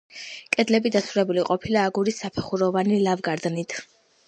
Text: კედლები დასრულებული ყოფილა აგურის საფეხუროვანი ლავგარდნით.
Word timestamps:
კედლები 0.55 0.91
დასრულებული 0.95 1.43
ყოფილა 1.51 1.85
აგურის 1.91 2.19
საფეხუროვანი 2.25 3.01
ლავგარდნით. 3.05 3.81